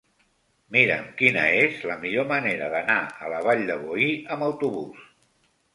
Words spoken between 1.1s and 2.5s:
quina és la millor